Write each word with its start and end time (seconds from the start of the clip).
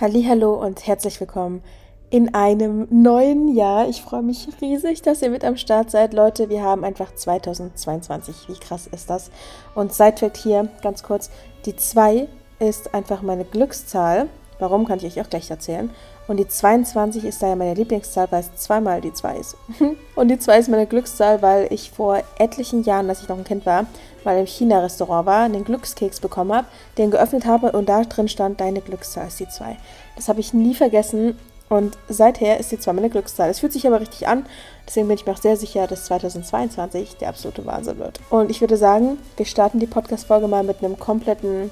Hallo 0.00 0.54
und 0.54 0.88
herzlich 0.88 1.20
willkommen 1.20 1.62
in 2.10 2.34
einem 2.34 2.88
neuen 2.90 3.54
Jahr. 3.54 3.88
Ich 3.88 4.02
freue 4.02 4.22
mich 4.22 4.48
riesig, 4.60 5.02
dass 5.02 5.22
ihr 5.22 5.30
mit 5.30 5.44
am 5.44 5.56
Start 5.56 5.92
seid, 5.92 6.14
Leute. 6.14 6.48
Wir 6.48 6.64
haben 6.64 6.82
einfach 6.82 7.14
2022. 7.14 8.48
Wie 8.48 8.58
krass 8.58 8.88
ist 8.88 9.08
das? 9.08 9.30
Und 9.76 9.92
Seitwert 9.92 10.36
hier 10.36 10.68
ganz 10.82 11.04
kurz. 11.04 11.30
Die 11.64 11.76
2 11.76 12.26
ist 12.58 12.92
einfach 12.92 13.22
meine 13.22 13.44
Glückszahl. 13.44 14.26
Warum 14.64 14.86
kann 14.86 14.98
ich 14.98 15.04
euch 15.04 15.20
auch 15.20 15.28
gleich 15.28 15.50
erzählen. 15.50 15.90
Und 16.26 16.38
die 16.38 16.48
22 16.48 17.22
ist 17.24 17.42
daher 17.42 17.54
meine 17.54 17.74
Lieblingszahl, 17.74 18.28
weil 18.30 18.40
es 18.40 18.56
zweimal 18.56 19.02
die 19.02 19.12
2 19.12 19.36
ist. 19.36 19.56
und 20.16 20.28
die 20.28 20.38
2 20.38 20.58
ist 20.58 20.68
meine 20.70 20.86
Glückszahl, 20.86 21.42
weil 21.42 21.70
ich 21.70 21.90
vor 21.90 22.22
etlichen 22.38 22.82
Jahren, 22.82 23.10
als 23.10 23.20
ich 23.20 23.28
noch 23.28 23.36
ein 23.36 23.44
Kind 23.44 23.66
war, 23.66 23.84
mal 24.24 24.38
im 24.38 24.46
China-Restaurant 24.46 25.26
war, 25.26 25.44
einen 25.44 25.64
Glückskeks 25.64 26.20
bekommen 26.20 26.54
habe, 26.54 26.66
den 26.96 27.10
geöffnet 27.10 27.44
habe 27.44 27.72
und 27.72 27.90
da 27.90 28.02
drin 28.04 28.28
stand, 28.28 28.58
deine 28.58 28.80
Glückszahl 28.80 29.26
ist 29.26 29.38
die 29.38 29.48
2. 29.48 29.76
Das 30.16 30.28
habe 30.28 30.40
ich 30.40 30.54
nie 30.54 30.74
vergessen 30.74 31.38
und 31.68 31.98
seither 32.08 32.58
ist 32.58 32.72
die 32.72 32.78
2 32.78 32.94
meine 32.94 33.10
Glückszahl. 33.10 33.50
Es 33.50 33.60
fühlt 33.60 33.74
sich 33.74 33.86
aber 33.86 34.00
richtig 34.00 34.26
an, 34.26 34.46
deswegen 34.86 35.08
bin 35.08 35.18
ich 35.18 35.26
mir 35.26 35.32
auch 35.32 35.42
sehr 35.42 35.58
sicher, 35.58 35.86
dass 35.86 36.06
2022 36.06 37.16
der 37.18 37.28
absolute 37.28 37.66
Wahnsinn 37.66 37.98
wird. 37.98 38.18
Und 38.30 38.50
ich 38.50 38.62
würde 38.62 38.78
sagen, 38.78 39.18
wir 39.36 39.44
starten 39.44 39.78
die 39.78 39.86
Podcast-Folge 39.86 40.48
mal 40.48 40.64
mit 40.64 40.82
einem 40.82 40.98
kompletten 40.98 41.70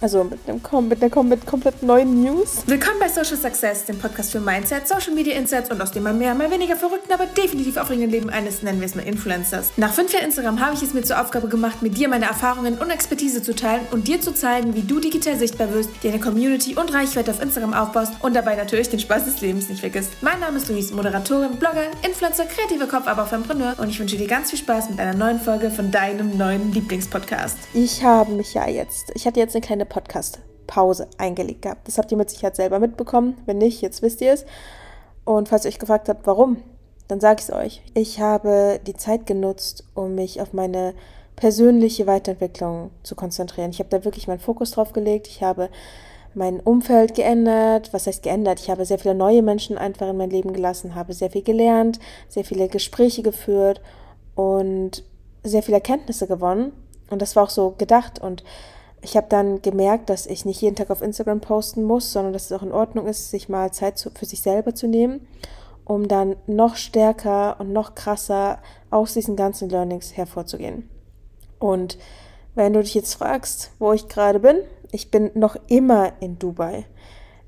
also 0.00 0.24
mit, 0.24 0.38
einem, 0.46 0.88
mit 0.88 1.02
einer 1.02 1.22
mit 1.22 1.46
komplett 1.46 1.82
neuen 1.82 2.22
News. 2.22 2.62
Willkommen 2.66 2.98
bei 3.00 3.08
Social 3.08 3.36
Success, 3.36 3.84
dem 3.84 3.98
Podcast 3.98 4.32
für 4.32 4.40
Mindset, 4.40 4.86
Social 4.86 5.12
Media 5.12 5.34
Insights 5.34 5.70
und 5.70 5.80
aus 5.80 5.90
dem 5.90 6.04
mal 6.04 6.14
mehr, 6.14 6.34
mal 6.34 6.50
weniger 6.50 6.76
verrückten, 6.76 7.12
aber 7.12 7.26
definitiv 7.26 7.76
aufregenden 7.76 8.10
Leben 8.10 8.30
eines, 8.30 8.62
nennen 8.62 8.80
wir 8.80 8.86
es 8.86 8.94
mal 8.94 9.02
Influencers. 9.02 9.72
Nach 9.76 9.92
fünf 9.92 10.12
Jahren 10.12 10.26
Instagram 10.26 10.60
habe 10.60 10.74
ich 10.74 10.82
es 10.82 10.94
mir 10.94 11.02
zur 11.02 11.20
Aufgabe 11.20 11.48
gemacht, 11.48 11.82
mit 11.82 11.96
dir 11.98 12.08
meine 12.08 12.26
Erfahrungen 12.26 12.78
und 12.78 12.90
Expertise 12.90 13.42
zu 13.42 13.54
teilen 13.54 13.86
und 13.90 14.06
dir 14.06 14.20
zu 14.20 14.32
zeigen, 14.32 14.74
wie 14.74 14.82
du 14.82 15.00
digital 15.00 15.36
sichtbar 15.36 15.72
wirst, 15.72 15.90
dir 16.02 16.12
eine 16.12 16.20
Community 16.20 16.76
und 16.76 16.92
Reichweite 16.94 17.30
auf 17.30 17.42
Instagram 17.42 17.74
aufbaust 17.74 18.12
und 18.20 18.34
dabei 18.34 18.54
natürlich 18.54 18.88
den 18.88 19.00
Spaß 19.00 19.24
des 19.24 19.40
Lebens 19.40 19.68
nicht 19.68 19.80
vergisst. 19.80 20.12
Mein 20.20 20.40
Name 20.40 20.58
ist 20.58 20.68
Luis, 20.68 20.92
Moderatorin, 20.92 21.56
Blogger, 21.56 21.86
Influencer, 22.06 22.44
kreativer 22.44 22.86
Kopf, 22.86 23.06
aber 23.06 23.24
auch 23.24 23.32
Entrepreneur 23.32 23.74
und 23.78 23.88
ich 23.88 23.98
wünsche 23.98 24.16
dir 24.16 24.28
ganz 24.28 24.50
viel 24.50 24.58
Spaß 24.58 24.90
mit 24.90 25.00
einer 25.00 25.14
neuen 25.14 25.40
Folge 25.40 25.70
von 25.70 25.90
deinem 25.90 26.36
neuen 26.36 26.72
Lieblingspodcast. 26.72 27.56
Ich 27.74 28.04
habe 28.04 28.32
mich 28.32 28.54
ja 28.54 28.68
jetzt, 28.68 29.10
ich 29.14 29.26
hatte 29.26 29.40
jetzt 29.40 29.54
eine 29.54 29.64
kleine 29.64 29.87
Podcast 29.88 30.40
Pause 30.66 31.08
eingelegt 31.16 31.62
gehabt. 31.62 31.88
Das 31.88 31.98
habt 31.98 32.12
ihr 32.12 32.18
mit 32.18 32.30
Sicherheit 32.30 32.54
selber 32.54 32.78
mitbekommen. 32.78 33.38
Wenn 33.46 33.58
nicht, 33.58 33.80
jetzt 33.80 34.02
wisst 34.02 34.20
ihr 34.20 34.32
es. 34.32 34.44
Und 35.24 35.48
falls 35.48 35.64
ihr 35.64 35.70
euch 35.70 35.78
gefragt 35.78 36.08
habt, 36.08 36.26
warum, 36.26 36.58
dann 37.08 37.20
sage 37.20 37.40
ich 37.40 37.48
es 37.48 37.54
euch. 37.54 37.82
Ich 37.94 38.20
habe 38.20 38.80
die 38.86 38.94
Zeit 38.94 39.26
genutzt, 39.26 39.84
um 39.94 40.14
mich 40.14 40.40
auf 40.40 40.52
meine 40.52 40.94
persönliche 41.36 42.06
Weiterentwicklung 42.06 42.90
zu 43.02 43.14
konzentrieren. 43.14 43.70
Ich 43.70 43.78
habe 43.78 43.88
da 43.88 44.04
wirklich 44.04 44.28
meinen 44.28 44.40
Fokus 44.40 44.72
drauf 44.72 44.92
gelegt. 44.92 45.26
Ich 45.26 45.42
habe 45.42 45.70
mein 46.34 46.60
Umfeld 46.60 47.14
geändert. 47.14 47.92
Was 47.92 48.06
heißt 48.06 48.22
geändert? 48.22 48.60
Ich 48.60 48.70
habe 48.70 48.84
sehr 48.84 48.98
viele 48.98 49.14
neue 49.14 49.42
Menschen 49.42 49.78
einfach 49.78 50.08
in 50.08 50.16
mein 50.16 50.30
Leben 50.30 50.52
gelassen, 50.52 50.94
habe 50.94 51.12
sehr 51.12 51.30
viel 51.30 51.42
gelernt, 51.42 51.98
sehr 52.28 52.44
viele 52.44 52.68
Gespräche 52.68 53.22
geführt 53.22 53.80
und 54.34 55.04
sehr 55.42 55.62
viele 55.62 55.76
Erkenntnisse 55.76 56.26
gewonnen. 56.26 56.72
Und 57.10 57.22
das 57.22 57.36
war 57.36 57.44
auch 57.44 57.50
so 57.50 57.74
gedacht. 57.78 58.20
Und 58.20 58.44
ich 59.00 59.16
habe 59.16 59.26
dann 59.28 59.62
gemerkt, 59.62 60.10
dass 60.10 60.26
ich 60.26 60.44
nicht 60.44 60.60
jeden 60.60 60.76
Tag 60.76 60.90
auf 60.90 61.02
Instagram 61.02 61.40
posten 61.40 61.84
muss, 61.84 62.12
sondern 62.12 62.32
dass 62.32 62.46
es 62.46 62.52
auch 62.52 62.62
in 62.62 62.72
Ordnung 62.72 63.06
ist, 63.06 63.30
sich 63.30 63.48
mal 63.48 63.72
Zeit 63.72 63.98
für 64.14 64.26
sich 64.26 64.42
selber 64.42 64.74
zu 64.74 64.86
nehmen, 64.86 65.26
um 65.84 66.08
dann 66.08 66.36
noch 66.46 66.76
stärker 66.76 67.60
und 67.60 67.72
noch 67.72 67.94
krasser 67.94 68.58
aus 68.90 69.14
diesen 69.14 69.36
ganzen 69.36 69.68
Learnings 69.68 70.16
hervorzugehen. 70.16 70.88
Und 71.58 71.98
wenn 72.54 72.72
du 72.72 72.82
dich 72.82 72.94
jetzt 72.94 73.14
fragst, 73.14 73.70
wo 73.78 73.92
ich 73.92 74.08
gerade 74.08 74.40
bin, 74.40 74.58
ich 74.90 75.10
bin 75.10 75.30
noch 75.34 75.56
immer 75.68 76.12
in 76.20 76.38
Dubai. 76.38 76.86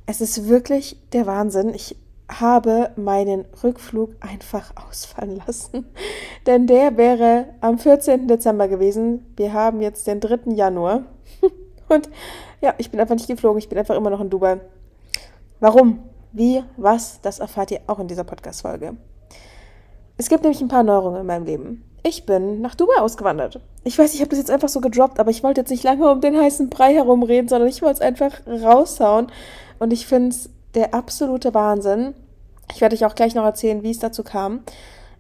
Es 0.06 0.20
ist 0.20 0.48
wirklich 0.48 0.96
der 1.12 1.26
Wahnsinn. 1.26 1.74
Ich 1.74 1.96
habe 2.30 2.90
meinen 2.96 3.44
Rückflug 3.62 4.10
einfach 4.20 4.72
ausfallen 4.88 5.42
lassen. 5.46 5.86
Denn 6.46 6.66
der 6.66 6.96
wäre 6.96 7.46
am 7.60 7.78
14. 7.78 8.28
Dezember 8.28 8.68
gewesen. 8.68 9.26
Wir 9.36 9.52
haben 9.52 9.80
jetzt 9.80 10.06
den 10.06 10.20
3. 10.20 10.52
Januar. 10.54 11.04
Und 11.88 12.08
ja, 12.60 12.74
ich 12.78 12.90
bin 12.90 13.00
einfach 13.00 13.16
nicht 13.16 13.26
geflogen. 13.26 13.58
Ich 13.58 13.68
bin 13.68 13.78
einfach 13.78 13.96
immer 13.96 14.10
noch 14.10 14.20
in 14.20 14.30
Dubai. 14.30 14.60
Warum? 15.58 16.00
Wie? 16.32 16.62
Was? 16.76 17.20
Das 17.20 17.40
erfahrt 17.40 17.72
ihr 17.72 17.80
auch 17.86 17.98
in 17.98 18.06
dieser 18.06 18.24
Podcast-Folge. 18.24 18.96
Es 20.16 20.28
gibt 20.28 20.42
nämlich 20.42 20.60
ein 20.60 20.68
paar 20.68 20.82
Neuerungen 20.82 21.22
in 21.22 21.26
meinem 21.26 21.46
Leben. 21.46 21.84
Ich 22.02 22.24
bin 22.24 22.60
nach 22.60 22.74
Dubai 22.74 23.00
ausgewandert. 23.00 23.60
Ich 23.84 23.98
weiß, 23.98 24.14
ich 24.14 24.20
habe 24.20 24.30
das 24.30 24.38
jetzt 24.38 24.50
einfach 24.50 24.68
so 24.68 24.80
gedroppt, 24.80 25.18
aber 25.18 25.30
ich 25.30 25.42
wollte 25.42 25.60
jetzt 25.60 25.70
nicht 25.70 25.84
lange 25.84 26.10
um 26.10 26.20
den 26.20 26.38
heißen 26.38 26.70
Brei 26.70 26.94
herumreden, 26.94 27.48
sondern 27.48 27.68
ich 27.68 27.82
wollte 27.82 27.94
es 27.94 28.00
einfach 28.00 28.32
raushauen. 28.46 29.26
Und 29.78 29.92
ich 29.92 30.06
finde 30.06 30.30
es 30.30 30.50
der 30.74 30.94
absolute 30.94 31.54
Wahnsinn. 31.54 32.14
Ich 32.72 32.80
werde 32.80 32.94
euch 32.94 33.04
auch 33.04 33.14
gleich 33.14 33.34
noch 33.34 33.44
erzählen, 33.44 33.82
wie 33.82 33.90
es 33.90 33.98
dazu 33.98 34.22
kam. 34.22 34.60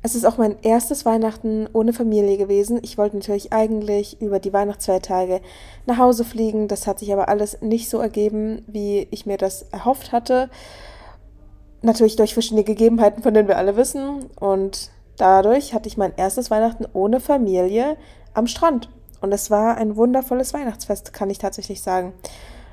Es 0.02 0.14
ist 0.14 0.24
auch 0.24 0.38
mein 0.38 0.56
erstes 0.62 1.04
Weihnachten 1.04 1.68
ohne 1.74 1.92
Familie 1.92 2.38
gewesen. 2.38 2.80
Ich 2.82 2.96
wollte 2.96 3.16
natürlich 3.16 3.52
eigentlich 3.52 4.20
über 4.22 4.38
die 4.38 4.52
Weihnachtsfeiertage 4.52 5.42
nach 5.84 5.98
Hause 5.98 6.24
fliegen. 6.24 6.68
Das 6.68 6.86
hat 6.86 7.00
sich 7.00 7.12
aber 7.12 7.28
alles 7.28 7.60
nicht 7.60 7.90
so 7.90 7.98
ergeben, 7.98 8.62
wie 8.66 9.08
ich 9.10 9.26
mir 9.26 9.36
das 9.36 9.62
erhofft 9.72 10.12
hatte. 10.12 10.48
Natürlich 11.82 12.16
durch 12.16 12.32
verschiedene 12.32 12.64
Gegebenheiten, 12.64 13.22
von 13.22 13.34
denen 13.34 13.48
wir 13.48 13.58
alle 13.58 13.76
wissen. 13.76 14.26
Und 14.38 14.90
dadurch 15.18 15.74
hatte 15.74 15.88
ich 15.88 15.98
mein 15.98 16.14
erstes 16.16 16.50
Weihnachten 16.50 16.86
ohne 16.94 17.20
Familie 17.20 17.98
am 18.32 18.46
Strand. 18.46 18.88
Und 19.20 19.32
es 19.32 19.50
war 19.50 19.76
ein 19.76 19.96
wundervolles 19.96 20.54
Weihnachtsfest, 20.54 21.12
kann 21.12 21.28
ich 21.28 21.38
tatsächlich 21.38 21.82
sagen. 21.82 22.14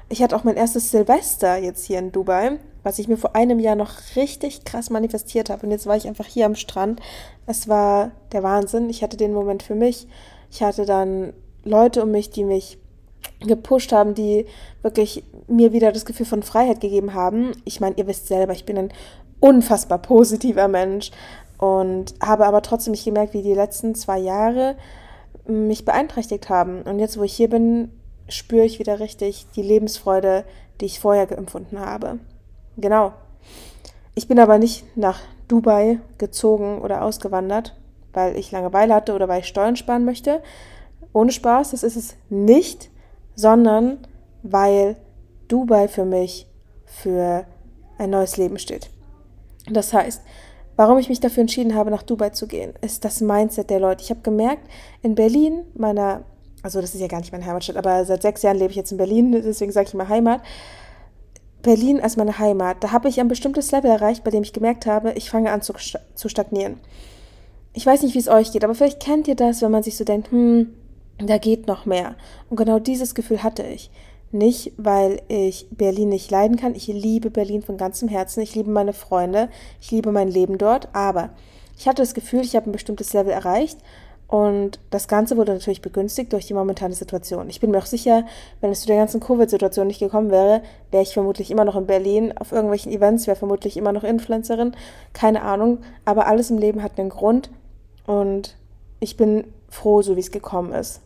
Ich 0.10 0.24
hatte 0.24 0.36
auch 0.36 0.44
mein 0.44 0.56
erstes 0.56 0.92
Silvester 0.92 1.58
jetzt 1.58 1.86
hier 1.86 2.00
in 2.00 2.12
Dubai, 2.14 2.60
was 2.84 2.98
ich 2.98 3.10
mir 3.10 3.18
vor 3.18 3.36
einem 3.36 3.60
Jahr 3.60 3.76
noch 3.76 3.92
richtig 4.16 4.64
krass 4.64 4.90
manifestiert 4.90 5.50
habe. 5.50 5.66
Und 5.66 5.72
jetzt 5.72 5.86
war 5.86 5.98
ich 5.98 6.08
einfach 6.08 6.26
hier 6.26 6.46
am 6.46 6.56
Strand. 6.56 7.02
Es 7.46 7.68
war 7.68 8.12
der 8.32 8.42
Wahnsinn. 8.44 8.90
Ich 8.90 9.04
hatte 9.04 9.18
den 9.18 9.34
Moment 9.34 9.64
für 9.64 9.76
mich. 9.76 10.08
Ich 10.50 10.64
hatte 10.64 10.86
dann 10.86 11.34
Leute 11.66 12.04
um 12.04 12.12
mich, 12.12 12.30
die 12.30 12.46
mich 12.46 12.78
gepusht 13.42 13.92
haben, 13.92 14.16
die 14.16 14.46
wirklich 14.82 15.24
mir 15.48 15.74
wieder 15.74 15.92
das 15.92 16.06
Gefühl 16.06 16.26
von 16.26 16.44
Freiheit 16.44 16.80
gegeben 16.80 17.14
haben. 17.14 17.52
Ich 17.66 17.82
meine, 17.82 17.98
ihr 17.98 18.08
wisst 18.08 18.28
selber, 18.28 18.54
ich 18.54 18.66
bin 18.66 18.78
ein 18.78 18.94
unfassbar 19.40 20.00
positiver 20.00 20.68
Mensch 20.68 21.12
und 21.58 22.16
habe 22.22 22.46
aber 22.46 22.62
trotzdem 22.62 22.92
nicht 22.92 23.06
gemerkt, 23.06 23.34
wie 23.34 23.42
die 23.42 23.54
letzten 23.54 23.94
zwei 23.96 24.20
Jahre 24.20 24.76
mich 25.48 25.86
beeinträchtigt 25.86 26.50
haben. 26.50 26.82
Und 26.84 27.00
jetzt, 27.00 27.18
wo 27.18 27.24
ich 27.24 27.34
hier 27.34 27.50
bin, 27.50 27.92
spüre 28.30 28.66
ich 28.66 28.80
wieder 28.80 29.00
richtig 29.00 29.48
die 29.56 29.62
Lebensfreude, 29.62 30.44
die 30.80 30.86
ich 30.86 31.00
vorher 31.00 31.32
empfunden 31.32 31.80
habe. 31.80 32.20
Genau. 32.78 33.14
Ich 34.16 34.28
bin 34.28 34.40
aber 34.40 34.58
nicht 34.58 34.86
nach 34.98 35.20
Dubai 35.48 36.00
gezogen 36.18 36.82
oder 36.82 37.04
ausgewandert, 37.04 37.76
weil 38.14 38.36
ich 38.36 38.52
Langeweile 38.52 38.94
hatte 38.94 39.14
oder 39.14 39.28
weil 39.28 39.42
ich 39.42 39.48
Steuern 39.48 39.76
sparen 39.76 40.06
möchte. 40.06 40.42
Ohne 41.14 41.32
Spaß, 41.32 41.72
das 41.72 41.84
ist 41.84 41.96
es 41.96 42.16
nicht, 42.30 42.90
sondern 43.36 44.00
weil 44.44 44.98
Dubai 45.48 45.88
für 45.88 46.06
mich 46.06 46.48
für 46.86 47.46
ein 47.98 48.10
neues 48.10 48.38
Leben 48.38 48.60
steht. 48.60 48.90
Das 49.70 49.94
heißt, 49.94 50.22
warum 50.76 50.98
ich 50.98 51.10
mich 51.10 51.20
dafür 51.20 51.42
entschieden 51.42 51.76
habe, 51.76 51.92
nach 51.92 52.04
Dubai 52.04 52.30
zu 52.30 52.48
gehen, 52.48 52.74
ist 52.82 53.06
das 53.06 53.22
Mindset 53.22 53.70
der 53.70 53.80
Leute. 53.80 54.04
Ich 54.04 54.10
habe 54.10 54.22
gemerkt, 54.22 54.68
in 55.02 55.16
Berlin, 55.16 55.64
meiner 55.76 56.24
also 56.64 56.82
das 56.82 56.96
ist 56.96 57.02
ja 57.02 57.08
gar 57.08 57.20
nicht 57.20 57.32
meine 57.32 57.46
Heimatstadt, 57.46 57.78
aber 57.78 58.04
seit 58.06 58.22
sechs 58.22 58.42
Jahren 58.42 58.58
lebe 58.58 58.72
ich 58.72 58.76
jetzt 58.76 58.92
in 58.92 58.98
Berlin, 58.98 59.32
deswegen 59.46 59.72
sage 59.72 59.88
ich 59.88 59.94
immer 59.94 60.10
Heimat. 60.10 60.42
Berlin 61.62 62.00
als 62.00 62.18
meine 62.18 62.38
Heimat, 62.40 62.84
da 62.84 62.92
habe 62.92 63.10
ich 63.10 63.20
ein 63.20 63.28
bestimmtes 63.28 63.72
Level 63.72 63.92
erreicht, 63.92 64.24
bei 64.24 64.32
dem 64.32 64.44
ich 64.44 64.54
gemerkt 64.54 64.86
habe, 64.86 65.14
ich 65.14 65.30
fange 65.30 65.52
an 65.52 65.62
zu, 65.62 65.74
zu 66.16 66.30
stagnieren. 66.30 66.80
Ich 67.74 67.86
weiß 67.86 68.04
nicht, 68.04 68.16
wie 68.16 68.20
es 68.20 68.28
euch 68.28 68.52
geht, 68.52 68.64
aber 68.64 68.76
vielleicht 68.76 69.00
kennt 69.00 69.28
ihr 69.28 69.36
das, 69.36 69.62
wenn 69.62 69.72
man 69.72 69.84
sich 69.84 69.98
so 69.98 70.04
denkt, 70.04 70.32
hm, 70.32 70.74
da 71.20 71.38
geht 71.38 71.68
noch 71.68 71.86
mehr. 71.86 72.16
Und 72.50 72.58
genau 72.58 72.80
dieses 72.80 73.16
Gefühl 73.16 73.44
hatte 73.44 73.64
ich. 73.64 73.90
Nicht, 74.32 74.74
weil 74.78 75.22
ich 75.30 75.68
Berlin 75.72 76.10
nicht 76.10 76.30
leiden 76.30 76.58
kann. 76.58 76.76
Ich 76.76 76.88
liebe 76.88 77.30
Berlin 77.30 77.62
von 77.62 77.78
ganzem 77.78 78.08
Herzen. 78.08 78.42
Ich 78.42 78.56
liebe 78.56 78.70
meine 78.70 78.94
Freunde. 78.94 79.50
Ich 79.80 79.90
liebe 79.90 80.12
mein 80.12 80.28
Leben 80.28 80.58
dort. 80.58 80.90
Aber 80.94 81.30
ich 81.78 81.88
hatte 81.88 82.02
das 82.02 82.14
Gefühl, 82.14 82.42
ich 82.42 82.56
habe 82.56 82.70
ein 82.70 82.74
bestimmtes 82.74 83.14
Level 83.14 83.32
erreicht 83.32 83.78
und 84.28 84.80
das 84.90 85.08
Ganze 85.08 85.38
wurde 85.38 85.54
natürlich 85.54 85.82
begünstigt 85.82 86.34
durch 86.34 86.46
die 86.46 86.54
momentane 86.54 86.94
Situation. 86.94 87.50
Ich 87.50 87.62
bin 87.62 87.72
mir 87.72 87.78
auch 87.78 87.86
sicher, 87.86 88.26
wenn 88.60 88.72
es 88.72 88.82
zu 88.82 88.88
der 88.88 88.98
ganzen 88.98 89.22
Covid-Situation 89.22 89.88
nicht 89.88 90.00
gekommen 90.00 90.32
wäre, 90.32 90.62
wäre 90.92 91.04
ich 91.04 91.14
vermutlich 91.14 91.50
immer 91.50 91.64
noch 91.64 91.78
in 91.78 91.86
Berlin 91.86 92.38
auf 92.38 92.52
irgendwelchen 92.52 92.92
Events, 92.92 93.26
wäre 93.26 93.38
vermutlich 93.38 93.78
immer 93.78 93.94
noch 93.94 94.04
Influencerin. 94.04 94.76
Keine 95.14 95.44
Ahnung. 95.44 95.80
Aber 96.04 96.28
alles 96.28 96.52
im 96.52 96.58
Leben 96.58 96.84
hat 96.84 97.00
einen 97.00 97.10
Grund. 97.10 97.50
Und 98.06 98.58
ich 99.00 99.16
bin 99.16 99.46
froh, 99.70 100.02
so 100.02 100.18
wie 100.18 100.22
es 100.22 100.32
gekommen 100.32 100.74
ist. 100.74 101.00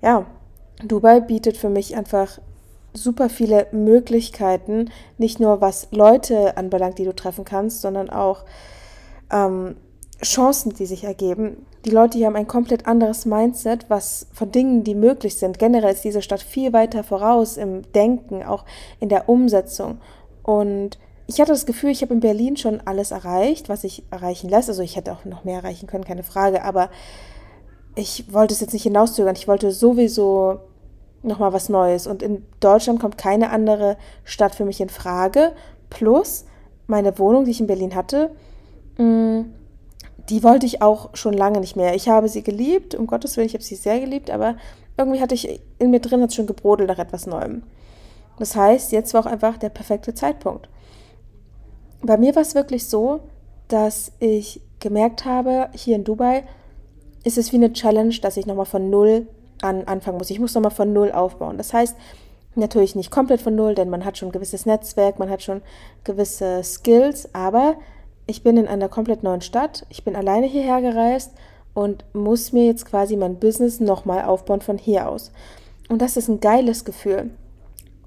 Ja, 0.00 0.26
Dubai 0.84 1.20
bietet 1.20 1.56
für 1.56 1.68
mich 1.68 1.96
einfach 1.96 2.38
super 2.94 3.28
viele 3.28 3.66
Möglichkeiten, 3.72 4.90
nicht 5.18 5.40
nur 5.40 5.60
was 5.60 5.88
Leute 5.90 6.56
anbelangt, 6.56 6.98
die 6.98 7.04
du 7.04 7.14
treffen 7.14 7.44
kannst, 7.44 7.80
sondern 7.80 8.10
auch 8.10 8.44
ähm, 9.32 9.76
Chancen, 10.22 10.74
die 10.74 10.86
sich 10.86 11.04
ergeben 11.04 11.66
die 11.84 11.90
Leute 11.90 12.18
hier 12.18 12.28
haben 12.28 12.36
ein 12.36 12.46
komplett 12.46 12.86
anderes 12.86 13.26
Mindset, 13.26 13.86
was 13.88 14.26
von 14.32 14.52
Dingen, 14.52 14.84
die 14.84 14.94
möglich 14.94 15.36
sind. 15.36 15.58
Generell 15.58 15.92
ist 15.92 16.04
diese 16.04 16.22
Stadt 16.22 16.42
viel 16.42 16.72
weiter 16.72 17.02
voraus 17.02 17.56
im 17.56 17.82
Denken, 17.92 18.42
auch 18.44 18.64
in 19.00 19.08
der 19.08 19.28
Umsetzung. 19.28 19.98
Und 20.42 20.98
ich 21.26 21.40
hatte 21.40 21.52
das 21.52 21.66
Gefühl, 21.66 21.90
ich 21.90 22.02
habe 22.02 22.14
in 22.14 22.20
Berlin 22.20 22.56
schon 22.56 22.80
alles 22.84 23.10
erreicht, 23.10 23.68
was 23.68 23.84
ich 23.84 24.04
erreichen 24.10 24.48
lässt. 24.48 24.68
Also 24.68 24.82
ich 24.82 24.96
hätte 24.96 25.12
auch 25.12 25.24
noch 25.24 25.44
mehr 25.44 25.56
erreichen 25.58 25.86
können, 25.86 26.04
keine 26.04 26.22
Frage. 26.22 26.64
Aber 26.64 26.90
ich 27.94 28.32
wollte 28.32 28.54
es 28.54 28.60
jetzt 28.60 28.72
nicht 28.72 28.82
hinauszögern. 28.84 29.34
Ich 29.34 29.48
wollte 29.48 29.72
sowieso 29.72 30.60
nochmal 31.22 31.52
was 31.52 31.68
Neues. 31.68 32.06
Und 32.06 32.22
in 32.22 32.44
Deutschland 32.60 33.00
kommt 33.00 33.18
keine 33.18 33.50
andere 33.50 33.96
Stadt 34.24 34.54
für 34.54 34.64
mich 34.64 34.80
in 34.80 34.88
Frage. 34.88 35.52
Plus 35.90 36.44
meine 36.86 37.18
Wohnung, 37.18 37.44
die 37.44 37.52
ich 37.52 37.60
in 37.60 37.66
Berlin 37.66 37.94
hatte, 37.94 38.30
mm, 38.98 39.42
die 40.28 40.42
wollte 40.42 40.66
ich 40.66 40.82
auch 40.82 41.10
schon 41.14 41.34
lange 41.34 41.60
nicht 41.60 41.76
mehr. 41.76 41.94
Ich 41.94 42.08
habe 42.08 42.28
sie 42.28 42.42
geliebt, 42.42 42.94
um 42.94 43.06
Gottes 43.06 43.36
Willen, 43.36 43.46
ich 43.46 43.54
habe 43.54 43.64
sie 43.64 43.74
sehr 43.74 44.00
geliebt, 44.00 44.30
aber 44.30 44.56
irgendwie 44.96 45.20
hatte 45.20 45.34
ich 45.34 45.60
in 45.78 45.90
mir 45.90 46.00
drin 46.00 46.22
hat 46.22 46.32
schon 46.32 46.46
gebrodelt 46.46 46.88
nach 46.88 46.98
etwas 46.98 47.26
Neuem. 47.26 47.62
Das 48.38 48.56
heißt, 48.56 48.92
jetzt 48.92 49.14
war 49.14 49.22
auch 49.22 49.30
einfach 49.30 49.58
der 49.58 49.68
perfekte 49.68 50.14
Zeitpunkt. 50.14 50.68
Bei 52.02 52.16
mir 52.16 52.34
war 52.34 52.42
es 52.42 52.54
wirklich 52.54 52.86
so, 52.86 53.20
dass 53.68 54.12
ich 54.18 54.60
gemerkt 54.80 55.24
habe, 55.24 55.68
hier 55.74 55.96
in 55.96 56.04
Dubai 56.04 56.44
ist 57.24 57.38
es 57.38 57.52
wie 57.52 57.56
eine 57.56 57.72
Challenge, 57.72 58.14
dass 58.20 58.36
ich 58.36 58.46
nochmal 58.46 58.66
von 58.66 58.90
Null 58.90 59.28
an 59.62 59.84
anfangen 59.84 60.18
muss. 60.18 60.30
Ich 60.30 60.40
muss 60.40 60.54
nochmal 60.54 60.72
von 60.72 60.92
Null 60.92 61.12
aufbauen. 61.12 61.56
Das 61.56 61.72
heißt, 61.72 61.96
natürlich 62.54 62.94
nicht 62.94 63.10
komplett 63.10 63.40
von 63.40 63.54
Null, 63.54 63.74
denn 63.74 63.90
man 63.90 64.04
hat 64.04 64.18
schon 64.18 64.28
ein 64.28 64.32
gewisses 64.32 64.66
Netzwerk, 64.66 65.18
man 65.18 65.30
hat 65.30 65.42
schon 65.42 65.62
gewisse 66.04 66.62
Skills, 66.64 67.32
aber 67.34 67.76
ich 68.26 68.42
bin 68.42 68.56
in 68.56 68.68
einer 68.68 68.88
komplett 68.88 69.22
neuen 69.22 69.40
Stadt, 69.40 69.86
ich 69.88 70.04
bin 70.04 70.16
alleine 70.16 70.46
hierher 70.46 70.80
gereist 70.80 71.32
und 71.74 72.04
muss 72.12 72.52
mir 72.52 72.66
jetzt 72.66 72.86
quasi 72.86 73.16
mein 73.16 73.38
Business 73.38 73.80
nochmal 73.80 74.24
aufbauen 74.24 74.60
von 74.60 74.78
hier 74.78 75.08
aus. 75.08 75.32
Und 75.88 76.00
das 76.02 76.16
ist 76.16 76.28
ein 76.28 76.40
geiles 76.40 76.84
Gefühl. 76.84 77.30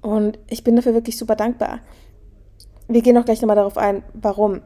Und 0.02 0.38
ich 0.48 0.64
bin 0.64 0.76
dafür 0.76 0.94
wirklich 0.94 1.18
super 1.18 1.36
dankbar. 1.36 1.80
Wir 2.88 3.02
gehen 3.02 3.18
auch 3.18 3.24
gleich 3.24 3.40
nochmal 3.40 3.56
darauf 3.56 3.76
ein, 3.76 4.02
warum. 4.14 4.60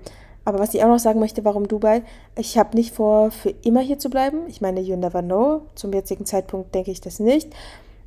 Aber 0.45 0.59
was 0.59 0.75
ich 0.75 0.83
auch 0.83 0.89
noch 0.89 0.99
sagen 0.99 1.21
möchte, 1.21 1.45
warum 1.45 1.69
Dubai? 1.69 2.03
Ich 2.37 2.59
habe 2.59 2.77
nicht 2.77 2.95
vor, 2.95 3.31
für 3.31 3.51
immer 3.63 3.81
hier 3.81 3.99
zu 3.99 4.11
bleiben. 4.11 4.41
Ich 4.49 4.61
meine, 4.61 4.81
you 4.81 4.97
never 4.97 5.23
know. 5.23 5.63
Zum 5.75 5.93
jetzigen 5.93 6.27
Zeitpunkt 6.27 6.75
denke 6.75 6.91
ich 6.91 7.01
das 7.01 7.21
nicht. 7.21 7.55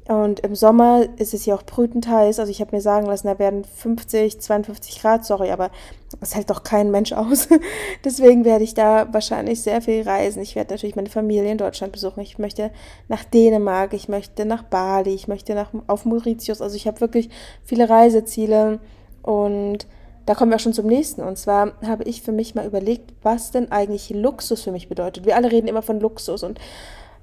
Und 0.07 0.41
im 0.41 0.53
Sommer 0.53 1.05
ist 1.17 1.33
es 1.33 1.43
hier 1.43 1.55
auch 1.55 1.63
brütend 1.63 2.07
heiß. 2.09 2.39
Also 2.39 2.51
ich 2.51 2.59
habe 2.59 2.75
mir 2.75 2.81
sagen 2.81 3.05
lassen, 3.05 3.27
da 3.27 3.39
werden 3.39 3.63
50, 3.63 4.41
52 4.41 5.01
Grad, 5.01 5.23
sorry, 5.23 5.49
aber 5.51 5.71
das 6.19 6.35
hält 6.35 6.49
doch 6.49 6.63
kein 6.63 6.91
Mensch 6.91 7.13
aus. 7.13 7.47
Deswegen 8.03 8.43
werde 8.43 8.65
ich 8.65 8.73
da 8.73 9.07
wahrscheinlich 9.13 9.61
sehr 9.61 9.81
viel 9.81 10.03
reisen. 10.03 10.41
Ich 10.41 10.55
werde 10.55 10.73
natürlich 10.73 10.97
meine 10.97 11.09
Familie 11.09 11.49
in 11.49 11.57
Deutschland 11.57 11.93
besuchen. 11.93 12.19
Ich 12.19 12.37
möchte 12.37 12.71
nach 13.07 13.23
Dänemark, 13.23 13.93
ich 13.93 14.09
möchte 14.09 14.45
nach 14.45 14.63
Bali, 14.63 15.13
ich 15.13 15.29
möchte 15.29 15.55
nach, 15.55 15.69
auf 15.87 16.03
Mauritius. 16.03 16.61
Also 16.61 16.75
ich 16.75 16.85
habe 16.85 16.99
wirklich 16.99 17.29
viele 17.63 17.89
Reiseziele 17.89 18.79
und 19.21 19.87
da 20.25 20.35
kommen 20.35 20.51
wir 20.51 20.57
auch 20.57 20.61
schon 20.61 20.73
zum 20.73 20.87
nächsten. 20.87 21.21
Und 21.21 21.37
zwar 21.37 21.73
habe 21.85 22.03
ich 22.03 22.21
für 22.21 22.33
mich 22.33 22.55
mal 22.55 22.65
überlegt, 22.65 23.13
was 23.21 23.51
denn 23.51 23.71
eigentlich 23.71 24.09
Luxus 24.09 24.61
für 24.61 24.71
mich 24.73 24.89
bedeutet. 24.89 25.25
Wir 25.25 25.37
alle 25.37 25.49
reden 25.49 25.67
immer 25.67 25.81
von 25.81 26.01
Luxus 26.01 26.43
und 26.43 26.59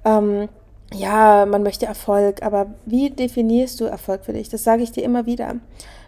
ähm, 0.03 0.49
ja, 0.93 1.45
man 1.45 1.63
möchte 1.63 1.85
Erfolg, 1.85 2.43
aber 2.43 2.73
wie 2.85 3.09
definierst 3.09 3.79
du 3.79 3.85
Erfolg 3.85 4.25
für 4.25 4.33
dich? 4.33 4.49
Das 4.49 4.63
sage 4.63 4.83
ich 4.83 4.91
dir 4.91 5.03
immer 5.03 5.25
wieder. 5.25 5.55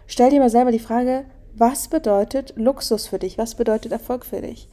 Stell 0.06 0.30
dir 0.30 0.40
mal 0.40 0.50
selber 0.50 0.72
die 0.72 0.78
Frage, 0.78 1.24
was 1.54 1.88
bedeutet 1.88 2.52
Luxus 2.56 3.06
für 3.06 3.18
dich? 3.18 3.38
Was 3.38 3.54
bedeutet 3.54 3.92
Erfolg 3.92 4.26
für 4.26 4.40
dich? 4.40 4.68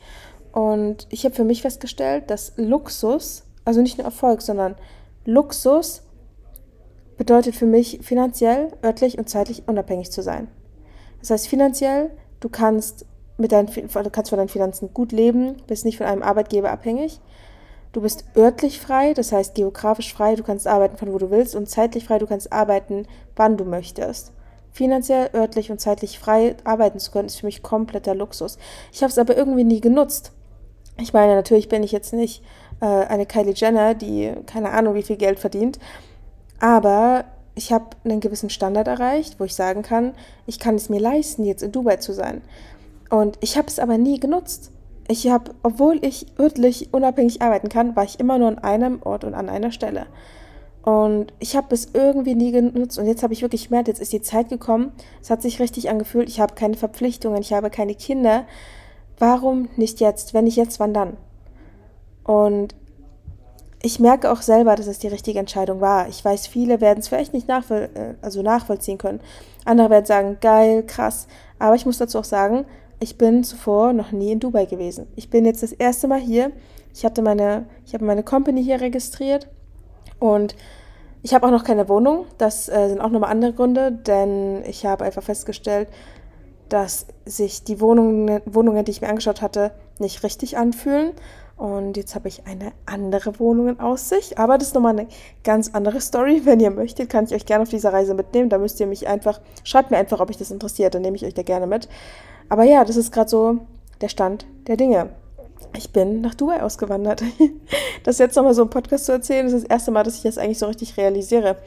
Und 0.51 1.07
ich 1.09 1.23
habe 1.23 1.35
für 1.35 1.43
mich 1.43 1.61
festgestellt, 1.61 2.29
dass 2.29 2.53
Luxus, 2.57 3.43
also 3.63 3.81
nicht 3.81 3.97
nur 3.97 4.05
Erfolg, 4.05 4.41
sondern 4.41 4.75
Luxus 5.25 6.03
bedeutet 7.17 7.55
für 7.55 7.67
mich 7.67 7.99
finanziell, 8.01 8.71
örtlich 8.83 9.17
und 9.17 9.29
zeitlich 9.29 9.63
unabhängig 9.67 10.11
zu 10.11 10.23
sein. 10.23 10.47
Das 11.19 11.29
heißt 11.29 11.47
finanziell, 11.47 12.09
du 12.39 12.49
kannst 12.49 13.05
mit 13.37 13.51
deinen, 13.51 13.67
du 13.67 14.09
kannst 14.09 14.29
von 14.29 14.37
deinen 14.37 14.49
Finanzen 14.49 14.93
gut 14.93 15.11
leben, 15.11 15.57
bist 15.67 15.85
nicht 15.85 15.97
von 15.97 16.07
einem 16.07 16.23
Arbeitgeber 16.23 16.71
abhängig. 16.71 17.21
Du 17.91 18.01
bist 18.01 18.23
örtlich 18.37 18.79
frei, 18.79 19.13
das 19.13 19.31
heißt 19.31 19.55
geografisch 19.55 20.13
frei, 20.13 20.35
du 20.35 20.43
kannst 20.43 20.65
arbeiten 20.65 20.97
von 20.97 21.11
wo 21.11 21.17
du 21.17 21.29
willst 21.29 21.55
und 21.55 21.69
zeitlich 21.69 22.05
frei, 22.05 22.19
du 22.19 22.27
kannst 22.27 22.53
arbeiten, 22.53 23.05
wann 23.35 23.57
du 23.57 23.65
möchtest. 23.65 24.31
Finanziell, 24.71 25.29
örtlich 25.33 25.71
und 25.71 25.81
zeitlich 25.81 26.17
frei 26.17 26.55
arbeiten 26.63 26.99
zu 26.99 27.11
können, 27.11 27.27
ist 27.27 27.41
für 27.41 27.45
mich 27.45 27.61
kompletter 27.61 28.15
Luxus. 28.15 28.57
Ich 28.93 29.01
habe 29.01 29.11
es 29.11 29.17
aber 29.17 29.35
irgendwie 29.35 29.65
nie 29.65 29.81
genutzt. 29.81 30.31
Ich 30.97 31.11
meine, 31.11 31.35
natürlich 31.35 31.67
bin 31.67 31.83
ich 31.83 31.91
jetzt 31.91 32.13
nicht 32.13 32.43
äh, 32.79 32.85
eine 32.85 33.25
Kylie 33.25 33.53
Jenner, 33.53 33.93
die 33.93 34.31
keine 34.45 34.71
Ahnung 34.71 34.95
wie 34.95 35.03
viel 35.03 35.17
Geld 35.17 35.39
verdient, 35.39 35.77
aber 36.59 37.25
ich 37.55 37.73
habe 37.73 37.97
einen 38.05 38.21
gewissen 38.21 38.49
Standard 38.49 38.87
erreicht, 38.87 39.39
wo 39.39 39.43
ich 39.43 39.53
sagen 39.53 39.81
kann, 39.81 40.13
ich 40.45 40.59
kann 40.59 40.75
es 40.75 40.87
mir 40.87 40.99
leisten, 40.99 41.43
jetzt 41.43 41.63
in 41.63 41.73
Dubai 41.73 41.97
zu 41.97 42.13
sein. 42.13 42.41
Und 43.09 43.37
ich 43.41 43.57
habe 43.57 43.67
es 43.67 43.79
aber 43.79 43.97
nie 43.97 44.19
genutzt. 44.19 44.71
Ich 45.11 45.27
habe, 45.27 45.51
obwohl 45.61 45.99
ich 46.05 46.25
örtlich 46.39 46.93
unabhängig 46.93 47.41
arbeiten 47.41 47.67
kann, 47.67 47.97
war 47.97 48.05
ich 48.05 48.17
immer 48.21 48.37
nur 48.37 48.47
an 48.47 48.59
einem 48.59 49.01
Ort 49.03 49.25
und 49.25 49.33
an 49.33 49.49
einer 49.49 49.73
Stelle. 49.73 50.05
Und 50.83 51.33
ich 51.39 51.57
habe 51.57 51.75
es 51.75 51.89
irgendwie 51.93 52.33
nie 52.33 52.53
genutzt. 52.53 52.97
Und 52.97 53.07
jetzt 53.07 53.21
habe 53.21 53.33
ich 53.33 53.41
wirklich 53.41 53.65
gemerkt, 53.67 53.89
jetzt 53.89 53.99
ist 53.99 54.13
die 54.13 54.21
Zeit 54.21 54.47
gekommen. 54.47 54.93
Es 55.21 55.29
hat 55.29 55.41
sich 55.41 55.59
richtig 55.59 55.89
angefühlt. 55.89 56.29
Ich 56.29 56.39
habe 56.39 56.55
keine 56.55 56.77
Verpflichtungen, 56.77 57.41
ich 57.41 57.51
habe 57.51 57.69
keine 57.69 57.93
Kinder. 57.93 58.45
Warum 59.19 59.67
nicht 59.75 59.99
jetzt? 59.99 60.33
Wenn 60.33 60.45
nicht 60.45 60.55
jetzt, 60.55 60.79
wann 60.79 60.93
dann? 60.93 61.17
Und 62.23 62.73
ich 63.81 63.99
merke 63.99 64.31
auch 64.31 64.41
selber, 64.41 64.77
dass 64.77 64.87
es 64.87 64.99
die 64.99 65.09
richtige 65.09 65.39
Entscheidung 65.39 65.81
war. 65.81 66.07
Ich 66.07 66.23
weiß, 66.23 66.47
viele 66.47 66.79
werden 66.79 66.99
es 66.99 67.09
vielleicht 67.09 67.33
nicht 67.33 67.49
nachvoll 67.49 67.89
äh, 67.95 68.13
also 68.21 68.41
nachvollziehen 68.41 68.97
können. 68.97 69.19
Andere 69.65 69.89
werden 69.89 70.05
sagen, 70.05 70.37
geil, 70.39 70.83
krass. 70.87 71.27
Aber 71.59 71.75
ich 71.75 71.85
muss 71.85 71.97
dazu 71.97 72.19
auch 72.19 72.23
sagen, 72.23 72.65
ich 73.01 73.17
bin 73.17 73.43
zuvor 73.43 73.93
noch 73.93 74.11
nie 74.11 74.31
in 74.31 74.39
Dubai 74.39 74.65
gewesen. 74.65 75.07
Ich 75.15 75.29
bin 75.29 75.43
jetzt 75.43 75.63
das 75.63 75.71
erste 75.73 76.07
Mal 76.07 76.19
hier. 76.19 76.51
Ich 76.93 77.03
hatte 77.03 77.21
meine, 77.21 77.65
ich 77.85 77.93
habe 77.93 78.05
meine 78.05 78.23
Company 78.23 78.63
hier 78.63 78.79
registriert 78.79 79.49
und 80.19 80.55
ich 81.23 81.33
habe 81.33 81.47
auch 81.47 81.51
noch 81.51 81.63
keine 81.63 81.89
Wohnung. 81.89 82.25
Das 82.37 82.69
äh, 82.69 82.89
sind 82.89 83.01
auch 83.01 83.09
nochmal 83.09 83.31
andere 83.31 83.53
Gründe, 83.53 83.91
denn 83.91 84.63
ich 84.65 84.85
habe 84.85 85.03
einfach 85.03 85.23
festgestellt, 85.23 85.87
dass 86.69 87.07
sich 87.25 87.63
die 87.63 87.81
Wohnungen, 87.81 88.39
Wohnungen, 88.45 88.85
die 88.85 88.91
ich 88.91 89.01
mir 89.01 89.09
angeschaut 89.09 89.41
hatte, 89.41 89.71
nicht 89.97 90.23
richtig 90.23 90.57
anfühlen. 90.57 91.13
Und 91.57 91.97
jetzt 91.97 92.13
habe 92.13 92.27
ich 92.27 92.45
eine 92.45 92.71
andere 92.85 93.39
Wohnung 93.39 93.67
in 93.67 93.79
Aussicht. 93.79 94.37
Aber 94.37 94.57
das 94.57 94.69
ist 94.69 94.75
nochmal 94.75 94.97
eine 94.97 95.07
ganz 95.43 95.71
andere 95.73 96.01
Story. 96.01 96.41
Wenn 96.43 96.59
ihr 96.59 96.71
möchtet, 96.71 97.09
kann 97.09 97.25
ich 97.25 97.33
euch 97.33 97.45
gerne 97.45 97.63
auf 97.63 97.69
dieser 97.69 97.93
Reise 97.93 98.13
mitnehmen. 98.13 98.49
Da 98.49 98.57
müsst 98.57 98.79
ihr 98.79 98.87
mich 98.87 99.07
einfach, 99.07 99.41
schreibt 99.63 99.91
mir 99.91 99.97
einfach, 99.97 100.19
ob 100.19 100.29
euch 100.29 100.37
das 100.37 100.51
interessiert. 100.51 100.95
Dann 100.95 101.01
nehme 101.01 101.15
ich 101.15 101.25
euch 101.25 101.33
da 101.33 101.43
gerne 101.43 101.67
mit. 101.67 101.87
Aber 102.51 102.65
ja, 102.65 102.83
das 102.83 102.97
ist 102.97 103.13
gerade 103.13 103.29
so 103.29 103.59
der 104.01 104.09
Stand 104.09 104.45
der 104.67 104.75
Dinge. 104.75 105.11
Ich 105.73 105.93
bin 105.93 106.19
nach 106.19 106.35
Dubai 106.35 106.61
ausgewandert. 106.61 107.23
Das 108.03 108.17
jetzt 108.17 108.35
nochmal 108.35 108.55
so 108.55 108.63
im 108.63 108.69
Podcast 108.69 109.05
zu 109.05 109.11
erzählen, 109.11 109.45
ist 109.45 109.53
das 109.53 109.63
erste 109.63 109.91
Mal, 109.91 110.03
dass 110.03 110.17
ich 110.17 110.23
das 110.23 110.39
eigentlich 110.39 110.57
so 110.57 110.65
richtig 110.65 110.97
realisiere. 110.97 111.57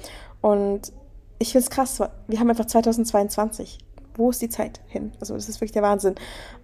Und 0.42 0.92
ich 1.38 1.52
finde 1.52 1.64
es 1.64 1.70
krass. 1.70 2.02
Wir 2.26 2.40
haben 2.40 2.50
einfach 2.50 2.66
2022. 2.66 3.78
Wo 4.16 4.30
ist 4.30 4.42
die 4.42 4.48
Zeit 4.48 4.80
hin? 4.88 5.12
Also, 5.20 5.34
das 5.34 5.48
ist 5.48 5.60
wirklich 5.60 5.72
der 5.72 5.82
Wahnsinn. 5.82 6.16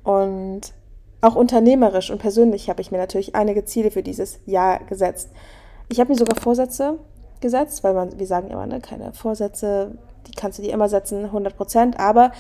Und 0.03 0.73
auch 1.21 1.37
unternehmerisch 1.37 2.11
und 2.11 2.19
persönlich 2.19 2.69
habe 2.69 2.81
ich 2.83 2.91
mir 2.91 2.99
natürlich 2.99 3.37
einige 3.37 3.65
Ziele 3.65 3.93
für 3.93 4.03
dieses 4.03 4.41
Jahr 4.45 4.81
gesetzt. 4.81 5.31
Ich 5.89 6.01
habe 6.01 6.11
mir 6.11 6.19
sogar 6.19 6.37
Vorsätze 6.39 6.99
gesetzt, 7.41 7.85
weil 7.85 7.95
man, 7.95 8.19
wir 8.19 8.27
sagen 8.27 8.51
immer, 8.51 8.67
ne, 8.67 8.81
keine 8.81 9.13
Vorsätze, 9.15 9.93
die 10.27 10.33
kannst 10.33 10.59
du 10.59 10.63
dir 10.63 10.75
immer 10.75 10.91
setzen, 10.91 11.27
100 11.27 11.57
Prozent. 11.57 12.01
Aber 12.01 12.33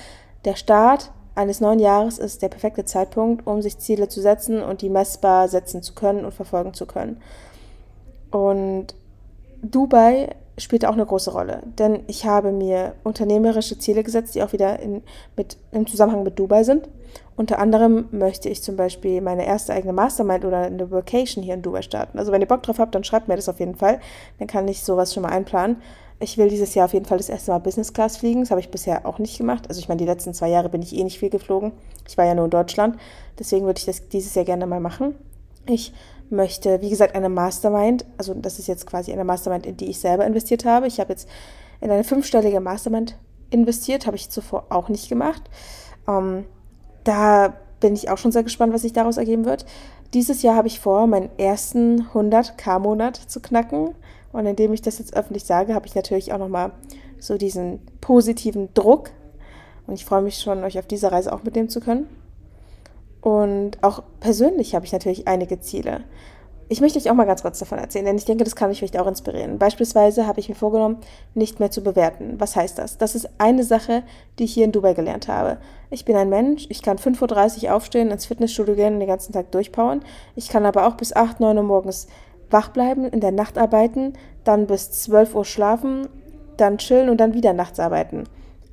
der 0.45 0.57
Start 0.57 1.13
eines 1.35 1.61
neuen 1.61 1.79
Jahres 1.79 2.19
ist 2.19 2.43
der 2.43 2.49
perfekte 2.49 2.85
Zeitpunkt, 2.85 3.47
um 3.47 3.63
sich 3.63 3.79
Ziele 3.79 4.09
zu 4.09 4.21
setzen 4.21 4.63
und 4.63 4.83
die 4.83 4.91
messbar 4.91 5.49
setzen 5.49 5.83
zu 5.83 5.95
können 5.95 6.25
und 6.25 6.33
verfolgen 6.33 6.75
zu 6.75 6.87
können. 6.87 7.21
Und 8.31 8.95
Dubai 9.63 10.35
spielt 10.59 10.85
auch 10.85 10.93
eine 10.93 11.07
große 11.07 11.33
Rolle, 11.33 11.63
denn 11.79 12.01
ich 12.07 12.27
habe 12.27 12.53
mir 12.53 12.95
unternehmerische 13.03 13.79
Ziele 13.79 14.03
gesetzt, 14.03 14.35
die 14.35 14.43
auch 14.43 14.53
wieder 14.53 14.79
in, 14.81 15.03
mit, 15.37 15.57
im 15.73 15.87
Zusammenhang 15.87 16.23
mit 16.23 16.39
Dubai 16.39 16.65
sind. 16.65 16.89
Unter 17.37 17.59
anderem 17.59 18.09
möchte 18.11 18.49
ich 18.49 18.63
zum 18.63 18.77
Beispiel 18.77 19.21
meine 19.23 19.47
erste 19.47 19.73
eigene 19.73 19.95
Mastermind 19.95 20.45
oder 20.45 20.59
eine 20.59 20.91
Vacation 20.91 21.43
hier 21.43 21.55
in 21.55 21.63
Dubai 21.63 21.83
starten. 21.83 22.19
Also 22.19 22.33
wenn 22.33 22.43
ihr 22.43 22.49
Bock 22.49 22.63
drauf 22.63 22.79
habt, 22.79 22.95
dann 22.95 23.05
schreibt 23.05 23.29
mir 23.29 23.37
das 23.37 23.49
auf 23.49 23.61
jeden 23.61 23.77
Fall. 23.77 24.01
Dann 24.39 24.49
kann 24.49 24.69
ich 24.69 24.83
sowas 24.83 25.15
schon 25.15 25.23
mal 25.23 25.31
einplanen 25.31 25.77
ich 26.21 26.37
will 26.37 26.49
dieses 26.49 26.75
Jahr 26.75 26.85
auf 26.85 26.93
jeden 26.93 27.07
Fall 27.07 27.19
das 27.19 27.31
erste 27.31 27.51
Mal 27.51 27.59
Business 27.59 27.95
Class 27.95 28.19
fliegen. 28.19 28.41
Das 28.41 28.51
habe 28.51 28.61
ich 28.61 28.71
bisher 28.71 29.07
auch 29.07 29.19
nicht 29.19 29.39
gemacht. 29.39 29.65
Also 29.69 29.81
ich 29.81 29.89
meine, 29.89 29.99
die 29.99 30.07
letzten 30.07 30.35
zwei 30.35 30.49
Jahre 30.49 30.69
bin 30.69 30.83
ich 30.83 30.95
eh 30.95 31.03
nicht 31.03 31.19
viel 31.19 31.31
geflogen. 31.31 31.73
Ich 32.07 32.19
war 32.19 32.27
ja 32.27 32.35
nur 32.35 32.45
in 32.45 32.51
Deutschland. 32.51 32.99
Deswegen 33.39 33.65
würde 33.65 33.79
ich 33.79 33.87
das 33.87 34.09
dieses 34.09 34.35
Jahr 34.35 34.45
gerne 34.45 34.67
mal 34.67 34.81
machen. 34.81 35.15
Ich 35.67 35.95
möchte, 36.29 36.83
wie 36.83 36.91
gesagt, 36.91 37.15
eine 37.15 37.31
Mastermind. 37.31 38.05
Also 38.19 38.35
das 38.35 38.59
ist 38.59 38.69
jetzt 38.69 38.87
quasi 38.87 39.13
eine 39.13 39.25
Mastermind, 39.25 39.65
in 39.65 39.79
die 39.79 39.89
ich 39.89 39.99
selber 39.99 40.27
investiert 40.27 40.67
habe. 40.67 40.87
Ich 40.87 41.01
habe 41.01 41.11
jetzt 41.11 41.27
in 41.81 41.91
eine 41.91 42.05
fünfstellige 42.05 42.61
Mastermind 42.61 43.17
investiert. 43.49 44.07
Habe 44.07 44.17
ich 44.17 44.29
zuvor 44.29 44.67
auch 44.69 44.91
nicht 44.91 45.09
gemacht. 45.09 45.43
Ähm, 46.07 46.45
da 47.03 47.55
bin 47.81 47.95
ich 47.95 48.11
auch 48.11 48.19
schon 48.19 48.33
sehr 48.33 48.43
gespannt, 48.43 48.75
was 48.75 48.83
sich 48.83 48.93
daraus 48.93 49.17
ergeben 49.17 49.47
wird. 49.47 49.65
Dieses 50.13 50.43
Jahr 50.43 50.57
habe 50.57 50.69
ich 50.69 50.81
vor, 50.81 51.07
meinen 51.07 51.31
ersten 51.39 52.03
100k-Monat 52.13 53.17
zu 53.17 53.41
knacken. 53.41 53.95
Und 54.33 54.47
indem 54.47 54.73
ich 54.73 54.83
das 54.83 54.99
jetzt 54.99 55.15
öffentlich 55.15 55.45
sage, 55.45 55.75
habe 55.75 55.87
ich 55.87 55.95
natürlich 55.95 56.33
auch 56.33 56.39
nochmal 56.39 56.73
so 57.19 57.37
diesen 57.37 57.81
positiven 58.01 58.73
Druck. 58.75 59.11
Und 59.87 59.95
ich 59.95 60.05
freue 60.05 60.23
mich 60.23 60.39
schon, 60.39 60.65
euch 60.65 60.79
auf 60.79 60.87
dieser 60.87 61.13
Reise 61.13 61.33
auch 61.33 61.43
mitnehmen 61.43 61.69
zu 61.69 61.81
können. 61.81 62.07
Und 63.21 63.83
auch 63.83 64.03
persönlich 64.21 64.75
habe 64.75 64.87
ich 64.87 64.93
natürlich 64.93 65.29
einige 65.29 65.61
Ziele. 65.61 66.05
Ich 66.73 66.81
möchte 66.81 67.01
euch 67.01 67.11
auch 67.11 67.15
mal 67.15 67.25
ganz 67.25 67.43
kurz 67.43 67.59
davon 67.59 67.79
erzählen, 67.79 68.05
denn 68.05 68.17
ich 68.17 68.27
denke, 68.27 68.45
das 68.45 68.55
kann 68.55 68.71
euch 68.71 68.79
vielleicht 68.79 68.97
auch 68.97 69.09
inspirieren. 69.09 69.59
Beispielsweise 69.59 70.29
habe 70.29 70.39
ich 70.39 70.49
mir 70.49 70.55
vorgenommen, 70.55 70.99
nicht 71.35 71.59
mehr 71.59 71.73
zu 71.73 71.83
bewerten. 71.83 72.37
Was 72.39 72.55
heißt 72.55 72.79
das? 72.79 72.97
Das 72.97 73.17
ist 73.17 73.29
eine 73.39 73.65
Sache, 73.65 74.05
die 74.39 74.45
ich 74.45 74.55
hier 74.55 74.67
in 74.67 74.71
Dubai 74.71 74.95
gelernt 74.95 75.27
habe. 75.27 75.59
Ich 75.91 76.05
bin 76.05 76.15
ein 76.15 76.29
Mensch, 76.29 76.67
ich 76.69 76.83
kann 76.83 76.97
5.30 76.97 77.65
Uhr 77.65 77.75
aufstehen, 77.75 78.13
ins 78.13 78.27
Fitnessstudio 78.27 78.77
gehen 78.77 78.95
und 78.95 79.01
den 79.01 79.09
ganzen 79.09 79.33
Tag 79.33 79.51
durchpowern. 79.51 80.05
Ich 80.37 80.49
kann 80.49 80.65
aber 80.65 80.87
auch 80.87 80.95
bis 80.95 81.13
8, 81.13 81.41
9 81.41 81.57
Uhr 81.57 81.65
morgens 81.65 82.07
wach 82.51 82.69
bleiben, 82.71 83.05
in 83.05 83.21
der 83.21 83.33
Nacht 83.33 83.59
arbeiten, 83.59 84.15
dann 84.45 84.67
bis 84.67 84.91
12 84.91 85.35
Uhr 85.35 85.45
schlafen, 85.45 86.09
dann 86.57 86.79
chillen 86.79 87.09
und 87.09 87.19
dann 87.19 87.35
wieder 87.35 87.53
nachts 87.53 87.81
arbeiten. 87.81 88.25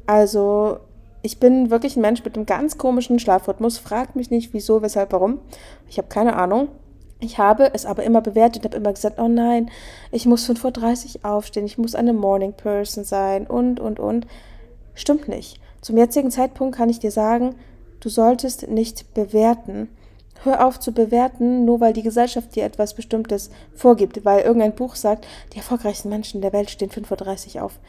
Also 0.06 0.80
ich 1.22 1.40
bin 1.40 1.70
wirklich 1.70 1.98
ein 1.98 2.02
Mensch 2.02 2.24
mit 2.24 2.36
einem 2.36 2.46
ganz 2.46 2.78
komischen 2.78 3.20
Schlafrhythmus. 3.20 3.78
Fragt 3.78 4.16
mich 4.16 4.32
nicht, 4.32 4.54
wieso, 4.54 4.82
weshalb, 4.82 5.12
warum. 5.12 5.40
Ich 5.90 5.98
habe 5.98 6.08
keine 6.08 6.36
Ahnung. 6.36 6.70
Ich 7.20 7.40
habe 7.40 7.74
es 7.74 7.86
aber 7.86 8.04
immer 8.04 8.22
bewertet, 8.22 8.64
habe 8.64 8.78
immer 8.78 8.94
gesagt, 8.94 9.20
oh 9.20 9.28
nein, 9.28 9.72
ich 10.12 10.28
muss 10.28 10.48
5.30 10.48 11.24
Uhr 11.24 11.32
aufstehen, 11.32 11.66
ich 11.66 11.80
muss 11.80 11.96
eine 11.96 12.14
Morning 12.14 12.54
Person 12.54 13.04
sein 13.04 13.48
und, 13.48 13.80
und, 13.80 14.00
und. 14.00 14.28
Stimmt 14.94 15.28
nicht. 15.28 15.60
Zum 15.82 15.98
jetzigen 15.98 16.30
Zeitpunkt 16.30 16.78
kann 16.78 16.90
ich 16.90 17.00
dir 17.00 17.12
sagen, 17.12 17.56
du 18.02 18.10
solltest 18.10 18.68
nicht 18.68 19.14
bewerten. 19.16 19.90
Hör 20.44 20.66
auf 20.66 20.80
zu 20.80 20.92
bewerten, 20.92 21.66
nur 21.66 21.80
weil 21.80 21.94
die 21.94 22.04
Gesellschaft 22.04 22.56
dir 22.56 22.64
etwas 22.64 22.94
Bestimmtes 22.94 23.50
vorgibt, 23.76 24.24
weil 24.24 24.42
irgendein 24.42 24.76
Buch 24.76 24.96
sagt, 24.96 25.28
die 25.54 25.58
erfolgreichsten 25.58 26.10
Menschen 26.10 26.42
der 26.42 26.54
Welt 26.54 26.70
stehen 26.70 26.90
5.30 26.90 27.56
Uhr 27.56 27.64
auf. 27.64 27.80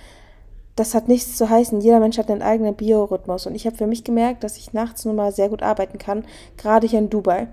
Das 0.76 0.94
hat 0.94 1.08
nichts 1.08 1.36
zu 1.36 1.50
heißen. 1.50 1.80
Jeder 1.80 1.98
Mensch 1.98 2.18
hat 2.18 2.30
einen 2.30 2.42
eigenen 2.42 2.74
Biorhythmus. 2.74 3.46
Und 3.46 3.54
ich 3.54 3.66
habe 3.66 3.76
für 3.76 3.88
mich 3.88 4.04
gemerkt, 4.04 4.44
dass 4.44 4.56
ich 4.56 4.72
nachts 4.72 5.04
nun 5.04 5.16
mal 5.16 5.32
sehr 5.32 5.48
gut 5.48 5.62
arbeiten 5.62 5.98
kann, 5.98 6.24
gerade 6.56 6.86
hier 6.86 7.00
in 7.00 7.10
Dubai. 7.10 7.48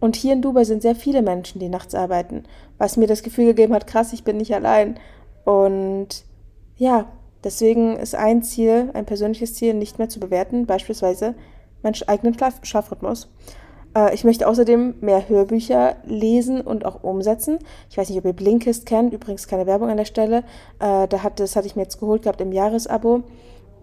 Und 0.00 0.16
hier 0.16 0.32
in 0.32 0.42
Dubai 0.42 0.64
sind 0.64 0.82
sehr 0.82 0.96
viele 0.96 1.22
Menschen, 1.22 1.60
die 1.60 1.68
nachts 1.68 1.94
arbeiten, 1.94 2.44
was 2.76 2.96
mir 2.96 3.06
das 3.06 3.22
Gefühl 3.22 3.46
gegeben 3.46 3.74
hat, 3.74 3.86
krass, 3.86 4.12
ich 4.12 4.24
bin 4.24 4.36
nicht 4.36 4.54
allein. 4.54 4.98
Und 5.44 6.24
ja, 6.76 7.06
deswegen 7.44 7.96
ist 7.96 8.14
ein 8.14 8.42
Ziel, 8.42 8.90
ein 8.92 9.06
persönliches 9.06 9.54
Ziel, 9.54 9.74
nicht 9.74 9.98
mehr 9.98 10.08
zu 10.08 10.20
bewerten, 10.20 10.66
beispielsweise 10.66 11.34
meinen 11.82 11.94
eigenen 12.06 12.36
Schlafrhythmus. 12.62 13.28
Äh, 13.96 14.14
ich 14.14 14.24
möchte 14.24 14.46
außerdem 14.46 14.96
mehr 15.00 15.28
Hörbücher 15.28 15.96
lesen 16.04 16.60
und 16.60 16.84
auch 16.84 17.02
umsetzen. 17.02 17.58
Ich 17.90 17.96
weiß 17.96 18.08
nicht, 18.08 18.18
ob 18.18 18.24
ihr 18.24 18.32
Blinkist 18.32 18.86
kennt, 18.86 19.12
übrigens 19.12 19.48
keine 19.48 19.66
Werbung 19.66 19.88
an 19.90 19.96
der 19.96 20.04
Stelle. 20.04 20.38
Äh, 20.80 21.08
da 21.08 21.22
hat, 21.22 21.40
das 21.40 21.56
hatte 21.56 21.66
ich 21.66 21.76
mir 21.76 21.82
jetzt 21.82 22.00
geholt 22.00 22.22
gehabt 22.22 22.40
im 22.40 22.52
Jahresabo. 22.52 23.22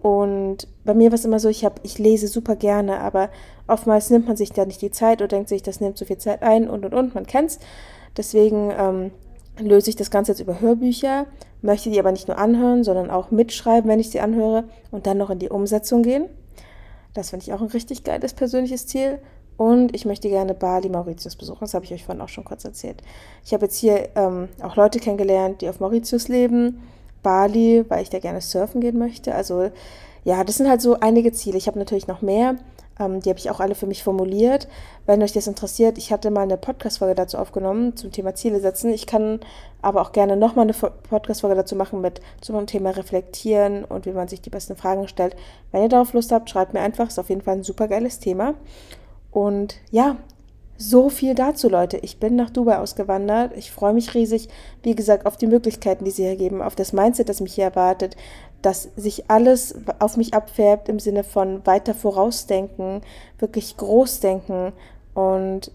Und 0.02 0.66
bei 0.84 0.94
mir 0.94 1.10
war 1.10 1.14
es 1.14 1.24
immer 1.24 1.38
so, 1.38 1.48
ich, 1.48 1.64
hab, 1.64 1.80
ich 1.84 1.98
lese 1.98 2.26
super 2.26 2.56
gerne, 2.56 3.00
aber 3.00 3.30
oftmals 3.68 4.10
nimmt 4.10 4.26
man 4.26 4.36
sich 4.36 4.52
da 4.52 4.64
nicht 4.64 4.82
die 4.82 4.90
Zeit 4.90 5.20
oder 5.20 5.28
denkt 5.28 5.48
sich, 5.48 5.62
das 5.62 5.80
nimmt 5.80 5.96
so 5.96 6.04
viel 6.04 6.18
Zeit 6.18 6.42
ein 6.42 6.68
und 6.68 6.84
und 6.84 6.92
und, 6.92 7.14
man 7.14 7.24
kennt's. 7.24 7.60
Deswegen 8.16 8.72
ähm, 8.76 9.10
löse 9.60 9.90
ich 9.90 9.96
das 9.96 10.10
Ganze 10.10 10.32
jetzt 10.32 10.40
über 10.40 10.60
Hörbücher, 10.60 11.26
möchte 11.62 11.88
die 11.88 12.00
aber 12.00 12.10
nicht 12.10 12.26
nur 12.26 12.36
anhören, 12.36 12.82
sondern 12.82 13.10
auch 13.10 13.30
mitschreiben, 13.30 13.88
wenn 13.88 14.00
ich 14.00 14.10
sie 14.10 14.18
anhöre 14.18 14.64
und 14.90 15.06
dann 15.06 15.18
noch 15.18 15.30
in 15.30 15.38
die 15.38 15.50
Umsetzung 15.50 16.02
gehen. 16.02 16.26
Das 17.14 17.30
finde 17.30 17.44
ich 17.44 17.52
auch 17.52 17.60
ein 17.60 17.68
richtig 17.68 18.02
geiles 18.02 18.34
persönliches 18.34 18.88
Ziel. 18.88 19.20
Und 19.62 19.94
ich 19.94 20.04
möchte 20.04 20.28
gerne 20.28 20.54
Bali, 20.54 20.88
Mauritius 20.88 21.36
besuchen. 21.36 21.60
Das 21.60 21.74
habe 21.74 21.84
ich 21.84 21.92
euch 21.92 22.04
vorhin 22.04 22.20
auch 22.20 22.28
schon 22.28 22.42
kurz 22.42 22.64
erzählt. 22.64 23.00
Ich 23.44 23.54
habe 23.54 23.66
jetzt 23.66 23.76
hier 23.76 24.08
ähm, 24.16 24.48
auch 24.60 24.74
Leute 24.74 24.98
kennengelernt, 24.98 25.60
die 25.60 25.68
auf 25.68 25.78
Mauritius 25.78 26.26
leben 26.26 26.82
Bali, 27.22 27.84
weil 27.88 28.02
ich 28.02 28.10
da 28.10 28.18
gerne 28.18 28.40
surfen 28.40 28.80
gehen 28.80 28.98
möchte. 28.98 29.32
Also 29.32 29.70
ja, 30.24 30.42
das 30.42 30.56
sind 30.56 30.68
halt 30.68 30.82
so 30.82 30.98
einige 30.98 31.30
Ziele. 31.30 31.58
Ich 31.58 31.68
habe 31.68 31.78
natürlich 31.78 32.08
noch 32.08 32.22
mehr. 32.22 32.56
Ähm, 32.98 33.20
die 33.20 33.28
habe 33.28 33.38
ich 33.38 33.50
auch 33.52 33.60
alle 33.60 33.76
für 33.76 33.86
mich 33.86 34.02
formuliert. 34.02 34.66
Wenn 35.06 35.22
euch 35.22 35.32
das 35.32 35.46
interessiert, 35.46 35.96
ich 35.96 36.10
hatte 36.10 36.32
mal 36.32 36.40
eine 36.40 36.56
Podcast-Folge 36.56 37.14
dazu 37.14 37.38
aufgenommen 37.38 37.96
zum 37.96 38.10
Thema 38.10 38.34
Ziele 38.34 38.58
setzen. 38.58 38.92
Ich 38.92 39.06
kann 39.06 39.38
aber 39.80 40.02
auch 40.02 40.10
gerne 40.10 40.36
nochmal 40.36 40.64
eine 40.64 40.72
Podcast-Folge 40.72 41.54
dazu 41.54 41.76
machen 41.76 42.00
mit 42.00 42.20
zum 42.40 42.66
Thema 42.66 42.90
Reflektieren 42.90 43.84
und 43.84 44.06
wie 44.06 44.12
man 44.12 44.26
sich 44.26 44.40
die 44.40 44.50
besten 44.50 44.74
Fragen 44.74 45.06
stellt. 45.06 45.36
Wenn 45.70 45.82
ihr 45.82 45.88
darauf 45.88 46.14
Lust 46.14 46.32
habt, 46.32 46.50
schreibt 46.50 46.74
mir 46.74 46.80
einfach. 46.80 47.06
Ist 47.06 47.20
auf 47.20 47.28
jeden 47.28 47.42
Fall 47.42 47.58
ein 47.58 47.62
super 47.62 47.86
geiles 47.86 48.18
Thema. 48.18 48.54
Und 49.32 49.76
ja, 49.90 50.16
so 50.76 51.08
viel 51.08 51.34
dazu, 51.34 51.68
Leute. 51.68 51.96
Ich 51.98 52.18
bin 52.18 52.36
nach 52.36 52.50
Dubai 52.50 52.78
ausgewandert. 52.78 53.52
Ich 53.56 53.72
freue 53.72 53.92
mich 53.92 54.14
riesig, 54.14 54.48
wie 54.82 54.94
gesagt, 54.94 55.26
auf 55.26 55.36
die 55.36 55.46
Möglichkeiten, 55.46 56.04
die 56.04 56.10
sie 56.10 56.24
hier 56.24 56.36
geben, 56.36 56.62
auf 56.62 56.74
das 56.74 56.92
Mindset, 56.92 57.28
das 57.28 57.40
mich 57.40 57.54
hier 57.54 57.64
erwartet, 57.64 58.16
dass 58.62 58.88
sich 58.96 59.30
alles 59.30 59.74
auf 59.98 60.16
mich 60.16 60.34
abfärbt 60.34 60.88
im 60.88 60.98
Sinne 60.98 61.24
von 61.24 61.64
weiter 61.66 61.94
vorausdenken, 61.94 63.00
wirklich 63.38 63.76
großdenken. 63.76 64.72
Und 65.14 65.70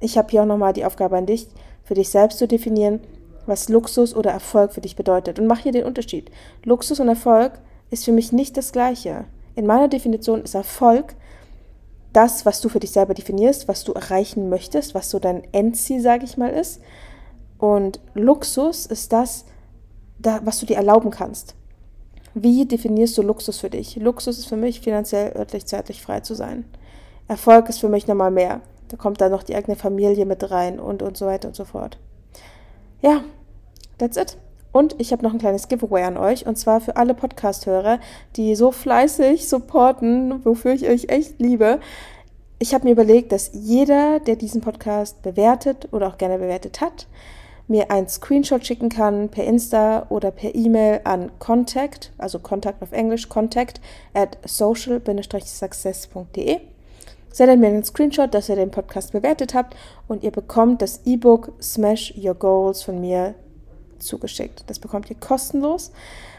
ich 0.00 0.18
habe 0.18 0.28
hier 0.30 0.42
auch 0.42 0.46
nochmal 0.46 0.72
die 0.72 0.84
Aufgabe 0.84 1.16
an 1.16 1.26
dich, 1.26 1.48
für 1.84 1.94
dich 1.94 2.10
selbst 2.10 2.38
zu 2.38 2.48
definieren, 2.48 3.00
was 3.46 3.68
Luxus 3.68 4.14
oder 4.14 4.30
Erfolg 4.30 4.72
für 4.72 4.80
dich 4.80 4.96
bedeutet. 4.96 5.38
Und 5.38 5.46
mach 5.46 5.60
hier 5.60 5.72
den 5.72 5.84
Unterschied. 5.84 6.30
Luxus 6.64 7.00
und 7.00 7.08
Erfolg 7.08 7.52
ist 7.90 8.04
für 8.04 8.12
mich 8.12 8.32
nicht 8.32 8.56
das 8.56 8.72
Gleiche. 8.72 9.24
In 9.54 9.66
meiner 9.66 9.88
Definition 9.88 10.42
ist 10.42 10.54
Erfolg 10.54 11.14
das, 12.12 12.46
was 12.46 12.60
du 12.60 12.68
für 12.68 12.80
dich 12.80 12.90
selber 12.90 13.14
definierst, 13.14 13.68
was 13.68 13.84
du 13.84 13.92
erreichen 13.92 14.48
möchtest, 14.48 14.94
was 14.94 15.10
so 15.10 15.18
dein 15.18 15.42
Endziel, 15.52 16.00
sage 16.00 16.24
ich 16.24 16.36
mal, 16.36 16.50
ist. 16.50 16.80
Und 17.58 18.00
Luxus 18.14 18.86
ist 18.86 19.12
das, 19.12 19.44
was 20.18 20.60
du 20.60 20.66
dir 20.66 20.76
erlauben 20.76 21.10
kannst. 21.10 21.54
Wie 22.34 22.66
definierst 22.66 23.16
du 23.18 23.22
Luxus 23.22 23.58
für 23.58 23.70
dich? 23.70 23.96
Luxus 23.96 24.38
ist 24.38 24.46
für 24.46 24.56
mich 24.56 24.80
finanziell, 24.80 25.36
örtlich, 25.36 25.66
zeitlich 25.66 26.02
frei 26.02 26.20
zu 26.20 26.34
sein. 26.34 26.64
Erfolg 27.26 27.68
ist 27.68 27.80
für 27.80 27.88
mich 27.88 28.06
nochmal 28.06 28.30
mehr. 28.30 28.60
Da 28.88 28.96
kommt 28.96 29.20
dann 29.20 29.32
noch 29.32 29.42
die 29.42 29.54
eigene 29.54 29.76
Familie 29.76 30.24
mit 30.24 30.50
rein 30.50 30.80
und, 30.80 31.02
und 31.02 31.16
so 31.16 31.26
weiter 31.26 31.48
und 31.48 31.54
so 31.54 31.64
fort. 31.64 31.98
Ja, 33.02 33.22
that's 33.98 34.16
it. 34.16 34.38
Und 34.72 34.96
ich 34.98 35.12
habe 35.12 35.22
noch 35.22 35.32
ein 35.32 35.38
kleines 35.38 35.68
Giveaway 35.68 36.04
an 36.04 36.16
euch, 36.16 36.46
und 36.46 36.58
zwar 36.58 36.80
für 36.80 36.96
alle 36.96 37.14
Podcast-Hörer, 37.14 38.00
die 38.36 38.54
so 38.54 38.70
fleißig 38.70 39.48
supporten, 39.48 40.44
wofür 40.44 40.72
ich 40.72 40.88
euch 40.88 41.08
echt 41.08 41.40
liebe. 41.40 41.80
Ich 42.58 42.74
habe 42.74 42.84
mir 42.84 42.92
überlegt, 42.92 43.32
dass 43.32 43.50
jeder, 43.54 44.20
der 44.20 44.36
diesen 44.36 44.60
Podcast 44.60 45.22
bewertet 45.22 45.88
oder 45.92 46.08
auch 46.08 46.18
gerne 46.18 46.38
bewertet 46.38 46.80
hat, 46.80 47.06
mir 47.68 47.90
ein 47.90 48.08
Screenshot 48.08 48.66
schicken 48.66 48.88
kann 48.88 49.28
per 49.28 49.44
Insta 49.44 50.06
oder 50.08 50.30
per 50.30 50.54
E-Mail 50.54 51.02
an 51.04 51.30
contact, 51.38 52.12
also 52.18 52.38
Kontakt 52.38 52.82
auf 52.82 52.92
Englisch, 52.92 53.28
contact 53.28 53.80
at 54.14 54.38
social-success.de. 54.44 56.60
Sendet 57.30 57.60
mir 57.60 57.68
einen 57.68 57.84
Screenshot, 57.84 58.32
dass 58.34 58.48
ihr 58.48 58.56
den 58.56 58.70
Podcast 58.70 59.12
bewertet 59.12 59.54
habt 59.54 59.76
und 60.08 60.24
ihr 60.24 60.30
bekommt 60.30 60.82
das 60.82 61.02
E-Book 61.04 61.52
Smash 61.60 62.14
Your 62.16 62.34
Goals 62.34 62.82
von 62.82 63.00
mir 63.00 63.34
zugeschickt. 63.98 64.64
Das 64.66 64.78
bekommt 64.78 65.10
ihr 65.10 65.16
kostenlos. 65.16 65.92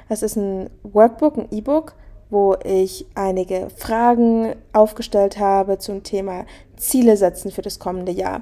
Das 0.07 0.23
ist 0.23 0.35
ein 0.35 0.69
Workbook, 0.83 1.37
ein 1.37 1.47
E-Book, 1.51 1.93
wo 2.29 2.55
ich 2.63 3.05
einige 3.15 3.69
Fragen 3.75 4.55
aufgestellt 4.73 5.39
habe 5.39 5.79
zum 5.79 6.03
Thema 6.03 6.45
Ziele 6.77 7.17
setzen 7.17 7.51
für 7.51 7.61
das 7.61 7.79
kommende 7.79 8.11
Jahr. 8.11 8.41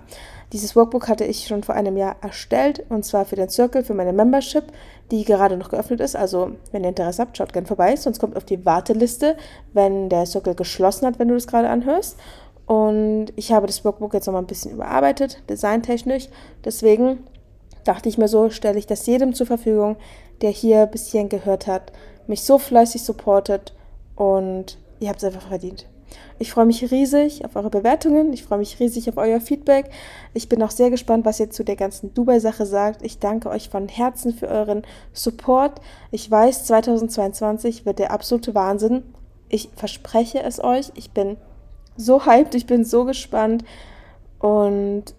Dieses 0.54 0.78
Workbook 0.78 1.10
hatte 1.10 1.26
ich 1.26 1.46
schon 1.46 1.64
vor 1.64 1.76
einem 1.76 1.98
Jahr 1.98 2.16
erstellt 2.22 2.86
und 2.90 3.04
zwar 3.04 3.26
für 3.26 3.36
den 3.36 3.50
Circle, 3.50 3.84
für 3.84 3.94
meine 3.94 4.14
Membership, 4.14 4.64
die 5.12 5.26
gerade 5.26 5.58
noch 5.58 5.70
geöffnet 5.70 6.00
ist. 6.00 6.16
Also, 6.16 6.52
wenn 6.72 6.84
ihr 6.84 6.90
Interesse 6.90 7.22
habt, 7.22 7.38
schaut 7.38 7.52
gerne 7.52 7.68
vorbei, 7.68 7.96
sonst 7.98 8.20
kommt 8.20 8.38
auf 8.38 8.46
die 8.46 8.66
Warteliste, 8.66 9.36
wenn 9.74 10.08
der 10.08 10.26
Circle 10.26 10.56
geschlossen 10.56 11.06
hat, 11.06 11.20
wenn 11.20 11.28
du 11.28 11.34
das 11.34 11.48
gerade 11.48 11.70
anhörst. 11.70 12.18
Und 12.66 13.28
ich 13.36 13.52
habe 13.52 13.68
das 13.68 13.84
Workbook 13.84 14.14
jetzt 14.14 14.28
nochmal 14.28 14.42
ein 14.42 14.48
bisschen 14.48 14.72
überarbeitet, 14.72 15.42
designtechnisch. 15.50 16.28
Deswegen 16.64 17.20
dachte 17.88 18.10
ich 18.10 18.18
mir 18.18 18.28
so, 18.28 18.50
stelle 18.50 18.80
ich 18.80 18.88
das 18.88 19.06
jedem 19.06 19.34
zur 19.34 19.48
Verfügung, 19.48 19.98
der 20.42 20.50
hier 20.50 20.86
bis 20.86 21.08
hierhin 21.08 21.30
gehört 21.30 21.68
hat, 21.68 21.92
mich 22.28 22.44
so 22.44 22.58
fleißig 22.58 23.04
supportet 23.04 23.74
und 24.16 24.78
ihr 25.00 25.10
habt 25.10 25.20
es 25.20 25.26
einfach 25.26 25.48
verdient. 25.48 25.88
Ich 26.40 26.52
freue 26.52 26.66
mich 26.66 26.92
riesig 26.92 27.44
auf 27.46 27.56
eure 27.56 27.70
Bewertungen. 27.70 28.32
Ich 28.32 28.44
freue 28.44 28.60
mich 28.60 28.80
riesig 28.80 29.10
auf 29.10 29.18
euer 29.18 29.42
Feedback. 29.42 29.90
Ich 30.34 30.48
bin 30.48 30.62
auch 30.62 30.72
sehr 30.72 30.90
gespannt, 30.90 31.26
was 31.26 31.40
ihr 31.40 31.50
zu 31.50 31.64
der 31.64 31.76
ganzen 31.76 32.14
Dubai-Sache 32.14 32.66
sagt. 32.66 33.02
Ich 33.02 33.20
danke 33.20 33.50
euch 33.50 33.70
von 33.70 33.88
Herzen 33.88 34.34
für 34.34 34.48
euren 34.48 34.84
Support. 35.14 35.82
Ich 36.12 36.30
weiß, 36.30 36.66
2022 36.66 37.86
wird 37.86 38.00
der 38.00 38.12
absolute 38.12 38.56
Wahnsinn. 38.56 39.04
Ich 39.50 39.70
verspreche 39.76 40.42
es 40.42 40.64
euch. 40.64 40.92
Ich 40.96 41.12
bin 41.12 41.38
so 41.96 42.26
hyped. 42.26 42.56
Ich 42.56 42.68
bin 42.68 42.86
so 42.86 43.06
gespannt. 43.06 43.66
Und 44.40 45.16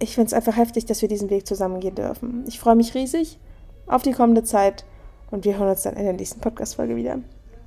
ich 0.00 0.14
finde 0.14 0.28
es 0.28 0.34
einfach 0.34 0.56
heftig, 0.56 0.86
dass 0.86 1.02
wir 1.02 1.08
diesen 1.08 1.30
Weg 1.30 1.46
zusammengehen 1.46 1.94
dürfen. 1.94 2.44
Ich 2.48 2.58
freue 2.58 2.74
mich 2.74 2.94
riesig 2.94 3.38
auf 3.86 4.02
die 4.02 4.12
kommende 4.12 4.42
Zeit 4.42 4.84
und 5.30 5.44
wir 5.44 5.58
hören 5.58 5.68
uns 5.68 5.82
dann 5.82 5.94
in 5.94 6.04
der 6.04 6.14
nächsten 6.14 6.40
Podcast-Folge 6.40 6.96
wieder. 6.96 7.18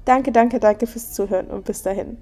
Danke, 0.06 0.32
danke, 0.32 0.60
danke 0.60 0.88
fürs 0.88 1.14
Zuhören 1.14 1.48
und 1.48 1.64
bis 1.64 1.84
dahin. 1.84 2.18